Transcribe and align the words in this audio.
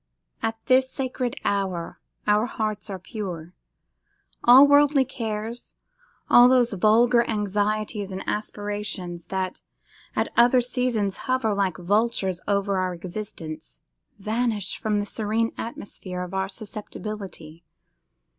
At 0.41 0.57
this 0.65 0.89
sacred 0.89 1.35
hour 1.45 1.99
our 2.25 2.47
hearts 2.47 2.89
are 2.89 2.97
pure. 2.97 3.53
All 4.43 4.67
worldly 4.67 5.05
cares, 5.05 5.75
all 6.27 6.49
those 6.49 6.73
vulgar 6.73 7.23
anxieties 7.29 8.11
and 8.11 8.23
aspirations 8.25 9.25
that 9.25 9.61
at 10.15 10.33
other 10.35 10.59
seasons 10.59 11.17
hover 11.29 11.53
like 11.53 11.77
vultures 11.77 12.41
over 12.47 12.79
our 12.79 12.95
existence, 12.95 13.79
vanish 14.17 14.75
from 14.75 14.99
the 14.99 15.05
serene 15.05 15.51
atmosphere 15.55 16.23
of 16.23 16.33
our 16.33 16.49
susceptibility. 16.49 17.63